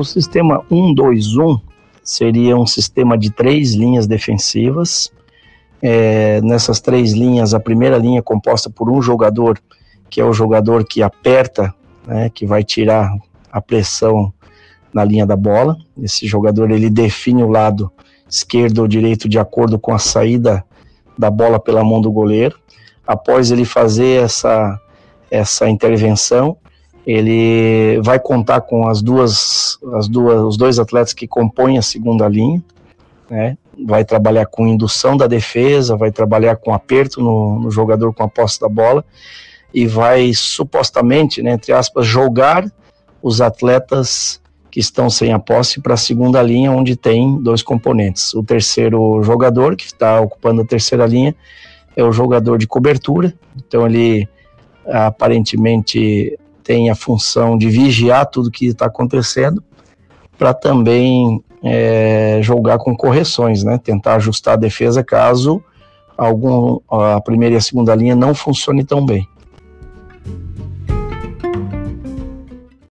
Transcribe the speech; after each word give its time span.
O 0.00 0.04
sistema 0.04 0.64
1-2-1 0.70 1.60
seria 2.02 2.56
um 2.56 2.64
sistema 2.64 3.18
de 3.18 3.30
três 3.30 3.74
linhas 3.74 4.06
defensivas. 4.06 5.12
É, 5.82 6.40
nessas 6.40 6.80
três 6.80 7.12
linhas, 7.12 7.52
a 7.52 7.60
primeira 7.60 7.98
linha 7.98 8.20
é 8.20 8.22
composta 8.22 8.70
por 8.70 8.90
um 8.90 9.02
jogador, 9.02 9.60
que 10.08 10.18
é 10.18 10.24
o 10.24 10.32
jogador 10.32 10.84
que 10.86 11.02
aperta, 11.02 11.74
né, 12.06 12.30
que 12.30 12.46
vai 12.46 12.64
tirar 12.64 13.14
a 13.52 13.60
pressão 13.60 14.32
na 14.90 15.04
linha 15.04 15.26
da 15.26 15.36
bola. 15.36 15.76
Esse 16.02 16.26
jogador 16.26 16.70
ele 16.70 16.88
define 16.88 17.42
o 17.42 17.50
lado 17.50 17.92
esquerdo 18.26 18.78
ou 18.78 18.88
direito 18.88 19.28
de 19.28 19.38
acordo 19.38 19.78
com 19.78 19.92
a 19.92 19.98
saída 19.98 20.64
da 21.18 21.30
bola 21.30 21.60
pela 21.60 21.84
mão 21.84 22.00
do 22.00 22.10
goleiro. 22.10 22.58
Após 23.06 23.50
ele 23.50 23.66
fazer 23.66 24.24
essa 24.24 24.80
essa 25.30 25.68
intervenção, 25.68 26.56
ele 27.06 28.00
vai 28.02 28.18
contar 28.18 28.60
com 28.62 28.88
as 28.88 29.00
duas, 29.00 29.69
as 29.94 30.08
duas, 30.08 30.40
os 30.40 30.56
dois 30.56 30.78
atletas 30.78 31.12
que 31.12 31.26
compõem 31.26 31.78
a 31.78 31.82
segunda 31.82 32.28
linha, 32.28 32.62
né? 33.28 33.56
Vai 33.86 34.04
trabalhar 34.04 34.46
com 34.46 34.66
indução 34.66 35.16
da 35.16 35.26
defesa, 35.26 35.96
vai 35.96 36.10
trabalhar 36.10 36.56
com 36.56 36.74
aperto 36.74 37.20
no, 37.20 37.60
no 37.60 37.70
jogador 37.70 38.12
com 38.12 38.22
a 38.22 38.28
posse 38.28 38.60
da 38.60 38.68
bola 38.68 39.04
e 39.72 39.86
vai 39.86 40.32
supostamente, 40.34 41.42
né, 41.42 41.52
entre 41.52 41.72
aspas, 41.72 42.04
jogar 42.04 42.70
os 43.22 43.40
atletas 43.40 44.40
que 44.70 44.80
estão 44.80 45.10
sem 45.10 45.32
a 45.32 45.38
posse 45.38 45.80
para 45.80 45.94
a 45.94 45.96
segunda 45.96 46.40
linha, 46.42 46.70
onde 46.70 46.96
tem 46.96 47.40
dois 47.40 47.62
componentes. 47.62 48.34
O 48.34 48.42
terceiro 48.42 49.22
jogador, 49.22 49.76
que 49.76 49.86
está 49.86 50.20
ocupando 50.20 50.62
a 50.62 50.64
terceira 50.64 51.06
linha, 51.06 51.34
é 51.96 52.04
o 52.04 52.12
jogador 52.12 52.56
de 52.56 52.66
cobertura, 52.66 53.34
então 53.56 53.86
ele 53.86 54.28
aparentemente 54.86 56.38
tem 56.62 56.88
a 56.88 56.94
função 56.94 57.58
de 57.58 57.68
vigiar 57.68 58.26
tudo 58.26 58.50
que 58.50 58.66
está 58.66 58.86
acontecendo, 58.86 59.62
para 60.40 60.54
também 60.54 61.44
é, 61.62 62.38
jogar 62.42 62.78
com 62.78 62.96
correções, 62.96 63.62
né? 63.62 63.76
Tentar 63.76 64.14
ajustar 64.14 64.54
a 64.54 64.56
defesa 64.56 65.04
caso 65.04 65.62
algum 66.16 66.78
a 66.90 67.20
primeira 67.20 67.54
e 67.54 67.58
a 67.58 67.60
segunda 67.60 67.94
linha 67.94 68.16
não 68.16 68.34
funcione 68.34 68.82
tão 68.82 69.04
bem. 69.04 69.28